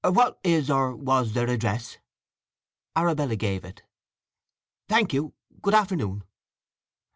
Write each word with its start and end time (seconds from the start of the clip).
"What 0.03 0.39
is, 0.43 0.71
or 0.71 0.95
was, 0.95 1.33
their 1.33 1.47
address?" 1.47 1.99
Arabella 2.95 3.35
gave 3.35 3.63
it. 3.63 3.83
"Thank 4.89 5.13
you. 5.13 5.35
Good 5.61 5.75
afternoon." 5.75 6.23